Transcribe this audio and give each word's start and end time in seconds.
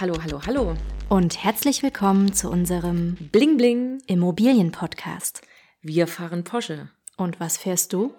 Hallo, 0.00 0.14
hallo, 0.22 0.40
hallo. 0.46 0.74
Und 1.10 1.44
herzlich 1.44 1.82
willkommen 1.82 2.32
zu 2.32 2.48
unserem 2.48 3.16
Bling 3.32 3.58
Bling 3.58 4.00
Immobilien-Podcast. 4.06 5.42
Wir 5.82 6.06
fahren 6.06 6.42
Porsche. 6.42 6.88
Und 7.18 7.38
was 7.38 7.58
fährst 7.58 7.92
du? 7.92 8.14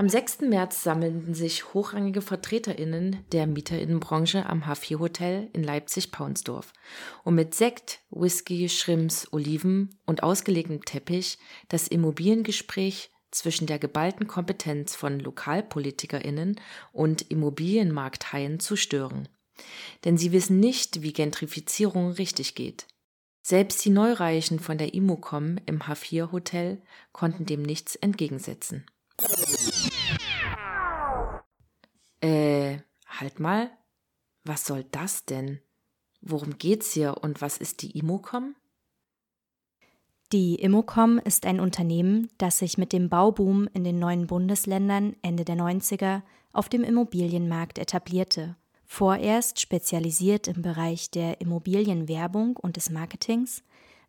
Am 0.00 0.08
6. 0.08 0.40
März 0.48 0.82
sammelten 0.82 1.34
sich 1.34 1.74
hochrangige 1.74 2.22
VertreterInnen 2.22 3.22
der 3.32 3.46
MieterInnenbranche 3.46 4.46
am 4.46 4.62
H4 4.62 4.98
Hotel 4.98 5.50
in 5.52 5.62
Leipzig-Paunsdorf, 5.62 6.72
um 7.22 7.34
mit 7.34 7.54
Sekt, 7.54 8.00
Whisky, 8.08 8.70
Schrimps, 8.70 9.30
Oliven 9.30 9.98
und 10.06 10.22
ausgelegtem 10.22 10.82
Teppich 10.86 11.36
das 11.68 11.86
Immobiliengespräch 11.86 13.10
zwischen 13.30 13.66
der 13.66 13.78
geballten 13.78 14.26
Kompetenz 14.26 14.96
von 14.96 15.20
LokalpolitikerInnen 15.20 16.58
und 16.92 17.30
Immobilienmarkthaien 17.30 18.58
zu 18.58 18.76
stören. 18.76 19.28
Denn 20.06 20.16
sie 20.16 20.32
wissen 20.32 20.60
nicht, 20.60 21.02
wie 21.02 21.12
Gentrifizierung 21.12 22.12
richtig 22.12 22.54
geht. 22.54 22.86
Selbst 23.42 23.84
die 23.84 23.90
Neureichen 23.90 24.60
von 24.60 24.78
der 24.78 24.94
Immocom 24.94 25.58
im 25.66 25.80
H4 25.80 26.32
Hotel 26.32 26.80
konnten 27.12 27.44
dem 27.44 27.60
nichts 27.60 27.96
entgegensetzen. 27.96 28.86
Äh, 32.20 32.78
halt 33.06 33.40
mal. 33.40 33.70
Was 34.44 34.66
soll 34.66 34.84
das 34.84 35.24
denn? 35.24 35.60
Worum 36.20 36.58
geht's 36.58 36.92
hier 36.92 37.16
und 37.22 37.40
was 37.40 37.56
ist 37.56 37.82
die 37.82 37.98
Immocom? 37.98 38.54
Die 40.32 40.54
Immocom 40.56 41.18
ist 41.18 41.44
ein 41.44 41.58
Unternehmen, 41.58 42.28
das 42.38 42.58
sich 42.58 42.78
mit 42.78 42.92
dem 42.92 43.08
Bauboom 43.08 43.68
in 43.72 43.82
den 43.82 43.98
neuen 43.98 44.26
Bundesländern 44.26 45.16
Ende 45.22 45.44
der 45.44 45.56
90er 45.56 46.22
auf 46.52 46.68
dem 46.68 46.84
Immobilienmarkt 46.84 47.78
etablierte. 47.78 48.56
Vorerst 48.84 49.60
spezialisiert 49.60 50.46
im 50.46 50.62
Bereich 50.62 51.10
der 51.10 51.40
Immobilienwerbung 51.40 52.56
und 52.56 52.76
des 52.76 52.90
Marketings, 52.90 53.62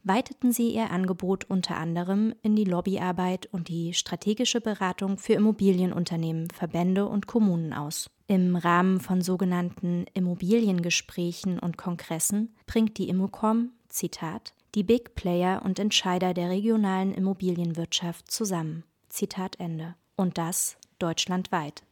weiteten 0.03 0.51
sie 0.51 0.73
ihr 0.73 0.91
Angebot 0.91 1.45
unter 1.45 1.77
anderem 1.77 2.33
in 2.41 2.55
die 2.55 2.63
Lobbyarbeit 2.63 3.47
und 3.51 3.67
die 3.67 3.93
strategische 3.93 4.61
Beratung 4.61 5.17
für 5.17 5.33
Immobilienunternehmen, 5.33 6.49
Verbände 6.51 7.05
und 7.07 7.27
Kommunen 7.27 7.73
aus. 7.73 8.09
Im 8.27 8.55
Rahmen 8.55 8.99
von 8.99 9.21
sogenannten 9.21 10.05
Immobiliengesprächen 10.13 11.59
und 11.59 11.77
Kongressen 11.77 12.55
bringt 12.65 12.97
die 12.97 13.09
Immocom, 13.09 13.71
Zitat, 13.89 14.53
die 14.73 14.83
Big 14.83 15.15
Player 15.15 15.61
und 15.65 15.79
Entscheider 15.79 16.33
der 16.33 16.49
regionalen 16.49 17.13
Immobilienwirtschaft 17.13 18.31
zusammen. 18.31 18.83
Zitat 19.09 19.59
Ende. 19.59 19.95
Und 20.15 20.37
das 20.37 20.77
deutschlandweit. 20.99 21.83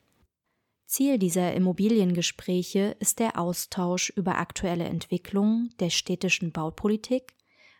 Ziel 0.86 1.20
dieser 1.20 1.54
Immobiliengespräche 1.54 2.96
ist 3.00 3.20
der 3.20 3.38
Austausch 3.38 4.10
über 4.16 4.38
aktuelle 4.38 4.86
Entwicklungen 4.86 5.74
der 5.80 5.90
städtischen 5.90 6.52
Baupolitik 6.52 7.34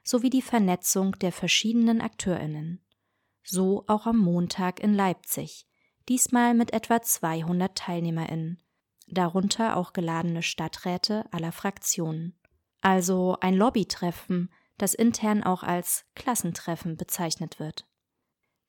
sowie 0.10 0.32
die 0.32 0.42
Vernetzung 0.42 1.12
der 1.20 1.32
verschiedenen 1.32 2.02
Akteurinnen. 2.02 2.84
So 3.44 3.84
auch 3.86 4.08
am 4.08 4.18
Montag 4.18 4.80
in 4.80 4.96
Leipzig, 4.96 5.68
diesmal 6.08 6.56
mit 6.56 6.74
etwa 6.74 7.00
200 7.00 7.78
Teilnehmerinnen, 7.78 8.60
darunter 9.08 9.78
auch 9.78 9.94
geladene 9.94 10.42
Stadträte 10.42 11.26
aller 11.32 11.52
Fraktionen. 11.52 12.36
Also 12.82 13.38
ein 13.40 13.54
Lobbytreffen, 13.54 14.52
das 14.80 14.96
intern 14.96 15.44
auch 15.44 15.62
als 15.62 16.06
Klassentreffen 16.16 16.98
bezeichnet 16.98 17.60
wird. 17.60 17.86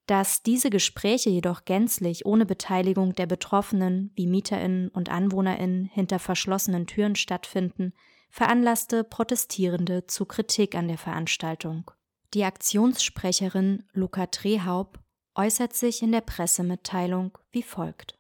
Dass 0.05 0.43
diese 0.43 0.69
Gespräche 0.69 1.31
jedoch 1.31 1.65
gänzlich 1.65 2.27
ohne 2.27 2.45
Beteiligung 2.45 3.15
der 3.15 3.27
Betroffenen 3.27 4.13
wie 4.15 4.27
Mieterinnen 4.27 4.89
und 4.91 5.09
Anwohnerinnen 5.09 5.87
hinter 5.87 6.19
verschlossenen 6.19 6.87
Türen 6.87 7.17
stattfinden, 7.17 7.95
veranlasste 8.31 9.05
Protestierende 9.05 10.07
zu 10.07 10.25
Kritik 10.25 10.75
an 10.75 10.89
der 10.89 10.99
Veranstaltung. 10.99 11.91
Die 12.33 12.45
Aktionssprecherin 12.45 13.85
Luca 13.93 14.27
Trehaub 14.27 15.01
äußert 15.35 15.75
sich 15.75 16.03
in 16.03 16.13
der 16.13 16.21
Pressemitteilung 16.21 17.37
wie 17.51 17.63
folgt. 17.63 18.15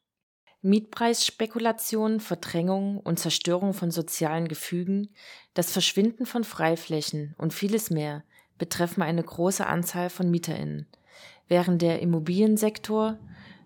Mietpreisspekulation, 0.62 2.20
Verdrängung 2.20 2.98
und 2.98 3.18
Zerstörung 3.18 3.72
von 3.72 3.90
sozialen 3.90 4.46
Gefügen, 4.46 5.08
das 5.54 5.72
Verschwinden 5.72 6.26
von 6.26 6.44
Freiflächen 6.44 7.34
und 7.38 7.54
vieles 7.54 7.88
mehr 7.88 8.24
betreffen 8.58 9.02
eine 9.02 9.22
große 9.22 9.66
Anzahl 9.66 10.10
von 10.10 10.30
Mieterinnen, 10.30 10.86
während 11.48 11.80
der 11.80 12.00
Immobiliensektor 12.02 13.18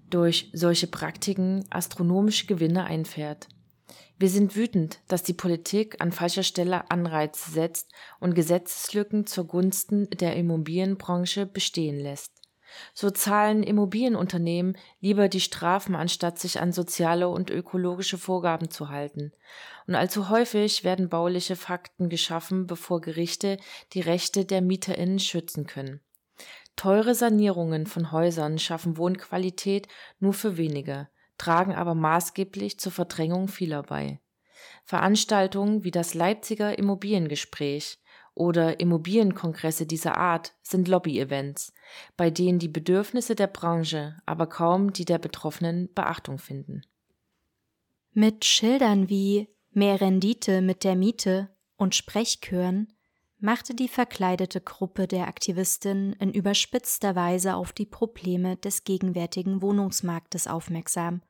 durch 0.09 0.51
solche 0.53 0.87
Praktiken 0.87 1.65
astronomische 1.71 2.47
Gewinne 2.47 2.85
einfährt. 2.85 3.49
Wir 4.17 4.29
sind 4.29 4.55
wütend, 4.55 5.01
dass 5.09 5.25
die 5.25 5.33
Politik 5.33 6.01
an 6.01 6.13
falscher 6.13 6.45
Stelle 6.45 6.91
Anreize 6.91 7.51
setzt 7.51 7.91
und 8.21 8.35
Gesetzeslücken 8.35 9.27
zugunsten 9.27 10.09
der 10.11 10.37
Immobilienbranche 10.37 11.47
bestehen 11.47 11.99
lässt. 11.99 12.33
So 12.93 13.11
zahlen 13.11 13.63
Immobilienunternehmen 13.63 14.77
lieber 15.01 15.29
die 15.29 15.41
Strafen, 15.41 15.95
anstatt 15.95 16.39
sich 16.39 16.61
an 16.61 16.73
soziale 16.73 17.29
und 17.29 17.51
ökologische 17.51 18.19
Vorgaben 18.19 18.71
zu 18.71 18.89
halten. 18.89 19.33
Und 19.87 19.95
allzu 19.95 20.29
häufig 20.29 20.85
werden 20.85 21.09
bauliche 21.09 21.57
Fakten 21.57 22.09
geschaffen, 22.09 22.67
bevor 22.67 23.01
Gerichte 23.01 23.59
die 23.93 24.01
Rechte 24.01 24.45
der 24.45 24.63
MieterInnen 24.63 25.19
schützen 25.19 25.67
können. 25.67 26.01
Teure 26.77 27.15
Sanierungen 27.15 27.87
von 27.87 28.11
Häusern 28.11 28.59
schaffen 28.59 28.97
Wohnqualität 28.97 29.87
nur 30.19 30.33
für 30.33 30.57
wenige, 30.57 31.09
tragen 31.39 31.75
aber 31.75 31.95
maßgeblich 31.95 32.79
zur 32.79 32.93
Verdrängung 32.93 33.49
vieler 33.49 33.83
bei. 33.83 34.21
Veranstaltungen 34.85 35.85
wie 35.85 35.91
das 35.91 36.15
Leipziger 36.15 36.79
Immobiliengespräch 36.79 37.99
oder 38.35 38.81
Immobilienkongresse 38.81 39.87
dieser 39.87 40.17
Art 40.17 40.55
sind 40.63 40.89
Lobby-Events, 40.89 41.73
bei 42.17 42.31
denen 42.31 42.59
die 42.59 42.69
Bedürfnisse 42.69 43.35
der 43.35 43.47
Branche, 43.47 44.17
aber 44.27 44.47
kaum 44.47 44.93
die 44.93 45.05
der 45.05 45.19
Betroffenen 45.19 45.93
Beachtung 45.95 46.39
finden. 46.39 46.83
Mit 48.13 48.45
Schildern 48.45 49.09
wie 49.09 49.49
mehr 49.71 50.01
Rendite 50.01 50.61
mit 50.61 50.85
der 50.85 50.97
Miete 50.97 51.51
und 51.77 51.95
Sprechchören 51.95 52.93
machte 53.45 53.75
die 53.75 53.89
verkleidete 53.89 54.63
Gruppe 54.63 55.07
der 55.07 55.29
Aktivistinnen 55.29 56.15
in 56.15 56.33
überspitzter 56.33 57.15
Weise 57.15 57.57
auf 57.57 57.73
die 57.73 57.85
Probleme 57.85 58.57
des 58.57 58.85
gegenwärtigen 58.85 59.61
Wohnungsmarktes 59.61 60.47
aufmerksam 60.47 61.23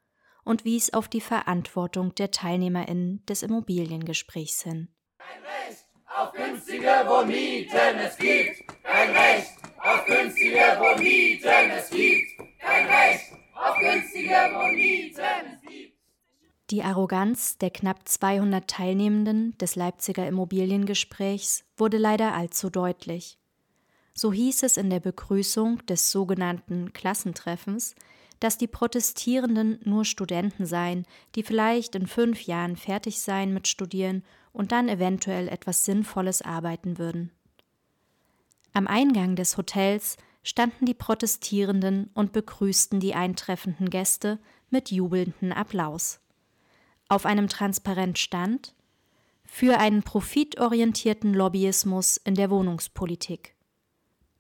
und 0.45 0.65
wies 0.65 0.95
auf 0.95 1.09
die 1.09 1.21
Verantwortung 1.21 2.15
der 2.15 2.31
Teilnehmerinnen 2.31 3.27
des 3.27 3.43
Immobiliengesprächs 3.43 4.63
hin. 4.63 4.95
Kein 5.19 5.43
Recht 5.43 5.85
auf 6.07 6.33
günstige 6.33 6.87
Wohnmieten 6.87 7.99
es 7.99 8.17
gibt. 8.17 8.85
Kein 8.85 9.11
Recht 9.11 9.51
auf 9.79 10.05
günstige 10.07 10.61
Wohnmieten 10.79 11.71
es 11.77 11.91
gibt. 11.91 12.61
Kein 12.61 12.87
Recht 12.87 13.33
auf 13.55 13.77
günstige 13.79 14.31
Wohnmieten. 14.55 15.54
Die 16.71 16.83
Arroganz 16.83 17.59
der 17.59 17.71
knapp 17.71 18.09
200 18.09 18.67
Teilnehmenden 18.69 19.57
des 19.59 19.77
Leipziger 19.77 20.27
Immobiliengesprächs 20.27 21.65
wurde 21.77 21.99
leider 21.99 22.35
allzu 22.35 22.71
deutlich. 22.71 23.39
So 24.15 24.33
hieß 24.33 24.63
es 24.63 24.79
in 24.79 24.89
der 24.89 25.01
Begrüßung 25.01 25.85
des 25.87 26.11
sogenannten 26.11 26.93
Klassentreffens, 26.95 27.95
dass 28.41 28.57
die 28.57 28.67
Protestierenden 28.67 29.79
nur 29.85 30.05
Studenten 30.05 30.65
seien, 30.65 31.07
die 31.35 31.43
vielleicht 31.43 31.95
in 31.97 32.07
fünf 32.07 32.43
Jahren 32.43 32.77
fertig 32.77 33.21
seien 33.21 33.53
mit 33.53 33.69
Studieren 33.69 34.25
und 34.53 34.73
dann 34.73 34.89
eventuell 34.89 35.49
etwas 35.49 35.85
Sinnvolles 35.85 36.43
arbeiten 36.43 36.97
würden. 36.99 37.31
Am 38.73 38.87
Eingang 38.87 39.37
des 39.37 39.57
Hotels 39.57 40.17
standen 40.43 40.87
die 40.87 40.95
Protestierenden 40.95 42.11
und 42.15 42.33
begrüßten 42.33 43.01
die 43.01 43.15
eintreffenden 43.15 43.91
Gäste 43.91 44.39
mit 44.71 44.91
jubelndem 44.91 45.53
Applaus. 45.53 46.21
Auf 47.15 47.27
einem 47.27 47.49
Transparent 47.49 48.19
stand 48.19 48.75
für 49.45 49.79
einen 49.79 50.03
profitorientierten 50.03 51.33
Lobbyismus 51.33 52.17
in 52.17 52.35
der 52.35 52.51
Wohnungspolitik. 52.51 53.55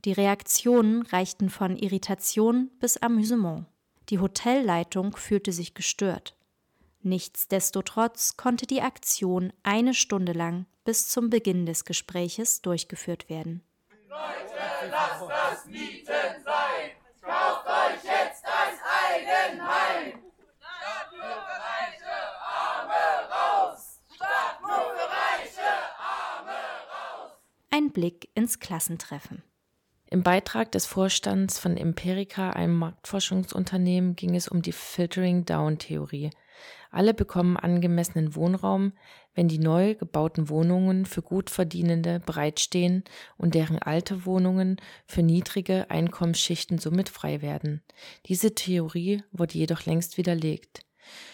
Die 0.04 0.10
Reaktionen 0.10 1.02
reichten 1.02 1.50
von 1.50 1.76
Irritation 1.76 2.72
bis 2.80 2.96
Amüsement. 2.96 3.66
Die 4.08 4.18
Hotelleitung 4.18 5.14
fühlte 5.14 5.52
sich 5.52 5.74
gestört. 5.74 6.34
Nichtsdestotrotz 7.02 8.36
konnte 8.36 8.66
die 8.66 8.82
Aktion 8.82 9.52
eine 9.62 9.94
Stunde 9.94 10.32
lang 10.32 10.66
bis 10.82 11.08
zum 11.08 11.30
Beginn 11.30 11.66
des 11.66 11.84
Gespräches 11.84 12.60
durchgeführt 12.60 13.28
werden. 13.28 13.62
Leute, 14.08 14.90
lasst 14.90 15.22
das 15.30 15.66
Mieten 15.66 16.42
sein. 16.44 16.90
Kauft 17.22 17.68
euch 17.68 18.02
jetzt 18.02 18.44
ein 18.44 18.74
Eigenheim. 19.14 20.24
Stadt 20.94 21.12
nur 21.12 21.22
für 21.22 21.58
Reiche, 21.64 22.14
Arme 22.42 23.30
raus. 23.30 24.00
Stadt 24.14 24.60
nur 24.60 24.94
Blick 27.94 28.29
ins 28.35 28.58
Klassentreffen. 28.58 29.43
Im 30.11 30.23
Beitrag 30.23 30.70
des 30.70 30.85
Vorstands 30.85 31.58
von 31.58 31.79
Empirica, 31.79 32.50
einem 32.50 32.76
Marktforschungsunternehmen, 32.76 34.14
ging 34.14 34.35
es 34.35 34.49
um 34.49 34.61
die 34.61 34.73
Filtering-Down-Theorie. 34.73 36.31
Alle 36.91 37.14
bekommen 37.14 37.56
angemessenen 37.56 38.35
Wohnraum, 38.35 38.93
wenn 39.35 39.49
die 39.49 39.58
neu 39.58 39.94
gebauten 39.94 40.49
Wohnungen 40.49 41.06
für 41.06 41.23
gut 41.23 41.50
Verdienende 41.50 42.20
bereitstehen 42.20 43.02
und 43.37 43.55
deren 43.55 43.79
alte 43.79 44.26
Wohnungen 44.26 44.76
für 45.06 45.23
niedrige 45.23 45.91
Einkommensschichten 45.91 46.79
somit 46.79 47.08
frei 47.08 47.43
werden. 47.43 47.82
Diese 48.26 48.55
Theorie 48.55 49.25
wurde 49.32 49.55
jedoch 49.55 49.87
längst 49.87 50.19
widerlegt. 50.19 50.85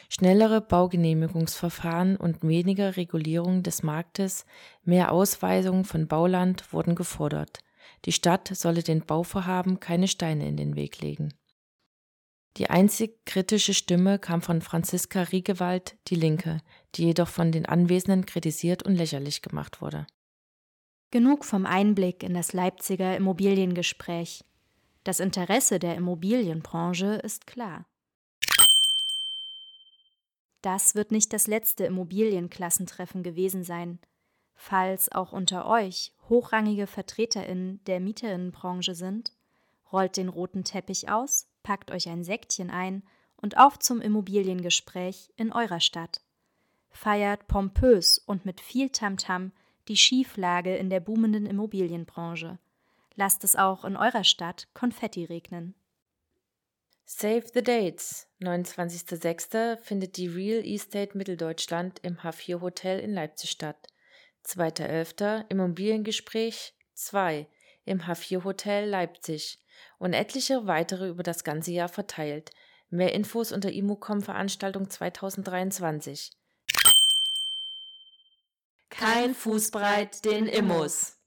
Schnellere 0.08 0.60
Baugenehmigungsverfahren 0.60 2.16
und 2.16 2.42
weniger 2.42 2.96
Regulierung 2.96 3.62
des 3.62 3.82
Marktes, 3.82 4.44
mehr 4.82 5.12
Ausweisung 5.12 5.84
von 5.84 6.08
Bauland 6.08 6.72
wurden 6.72 6.94
gefordert. 6.94 7.60
Die 8.04 8.12
Stadt 8.12 8.48
solle 8.48 8.82
den 8.82 9.04
Bauvorhaben 9.04 9.80
keine 9.80 10.08
Steine 10.08 10.48
in 10.48 10.56
den 10.56 10.76
Weg 10.76 11.00
legen. 11.00 11.34
Die 12.56 12.68
einzig 12.68 13.24
kritische 13.26 13.74
Stimme 13.74 14.18
kam 14.18 14.42
von 14.42 14.60
Franziska 14.60 15.22
Riegewald, 15.22 15.96
die 16.08 16.16
Linke, 16.16 16.58
die 16.94 17.04
jedoch 17.04 17.28
von 17.28 17.52
den 17.52 17.66
Anwesenden 17.66 18.26
kritisiert 18.26 18.82
und 18.82 18.96
lächerlich 18.96 19.42
gemacht 19.42 19.80
wurde. 19.80 20.06
Genug 21.12 21.44
vom 21.44 21.66
Einblick 21.66 22.22
in 22.22 22.34
das 22.34 22.52
Leipziger 22.52 23.16
Immobiliengespräch. 23.16 24.44
Das 25.04 25.20
Interesse 25.20 25.78
der 25.78 25.94
Immobilienbranche 25.96 27.14
ist 27.22 27.46
klar. 27.46 27.86
Das 30.62 30.94
wird 30.94 31.10
nicht 31.10 31.32
das 31.32 31.46
letzte 31.46 31.84
Immobilienklassentreffen 31.84 33.22
gewesen 33.22 33.64
sein. 33.64 33.98
Falls 34.54 35.10
auch 35.10 35.32
unter 35.32 35.66
euch 35.66 36.12
hochrangige 36.28 36.86
VertreterInnen 36.86 37.82
der 37.84 37.98
Mieterinnenbranche 38.00 38.94
sind, 38.94 39.32
rollt 39.90 40.16
den 40.16 40.28
roten 40.28 40.64
Teppich 40.64 41.10
aus, 41.10 41.48
packt 41.62 41.90
euch 41.90 42.08
ein 42.08 42.24
Säckchen 42.24 42.70
ein 42.70 43.02
und 43.36 43.56
auf 43.58 43.78
zum 43.78 44.00
Immobiliengespräch 44.00 45.32
in 45.36 45.52
eurer 45.52 45.80
Stadt. 45.80 46.20
Feiert 46.90 47.46
pompös 47.46 48.18
und 48.18 48.44
mit 48.44 48.60
viel 48.60 48.90
Tamtam 48.90 49.46
-Tam 49.46 49.50
die 49.88 49.96
Schieflage 49.96 50.76
in 50.76 50.90
der 50.90 51.00
boomenden 51.00 51.46
Immobilienbranche. 51.46 52.58
Lasst 53.16 53.44
es 53.44 53.56
auch 53.56 53.84
in 53.84 53.96
eurer 53.96 54.24
Stadt 54.24 54.68
Konfetti 54.74 55.24
regnen. 55.24 55.74
Save 57.12 57.46
the 57.52 57.62
Dates. 57.62 58.28
29.06. 58.40 59.78
findet 59.78 60.16
die 60.16 60.28
Real 60.28 60.64
Estate 60.64 61.18
Mitteldeutschland 61.18 61.98
im 62.04 62.18
H4 62.18 62.60
Hotel 62.60 63.00
in 63.00 63.12
Leipzig 63.12 63.50
statt. 63.50 63.88
2.11. 64.46 65.44
Immobiliengespräch 65.48 66.72
2 66.94 67.48
im 67.84 68.02
H4 68.02 68.44
Hotel 68.44 68.88
Leipzig 68.88 69.58
und 69.98 70.12
etliche 70.12 70.68
weitere 70.68 71.08
über 71.08 71.24
das 71.24 71.42
ganze 71.42 71.72
Jahr 71.72 71.88
verteilt. 71.88 72.52
Mehr 72.90 73.12
Infos 73.12 73.50
unter 73.50 73.72
Immocom 73.72 74.22
Veranstaltung 74.22 74.88
2023. 74.88 76.30
Kein 78.88 79.34
Fußbreit 79.34 80.24
den 80.24 80.46
Immos. 80.46 81.19